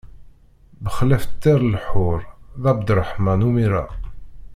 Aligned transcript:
Bexlaf 0.83 1.23
ṭṭir 1.31 1.59
lḥur, 1.75 2.19
d 2.61 2.63
Ɛebderreḥman 2.71 3.45
Umira. 3.49 3.83